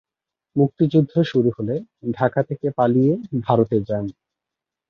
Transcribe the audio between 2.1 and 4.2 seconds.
ঢাকা থেকে পালিয়ে ভারতে যান।